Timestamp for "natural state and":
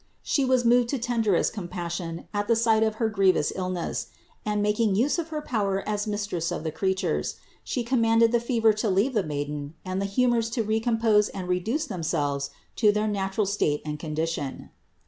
13.07-13.99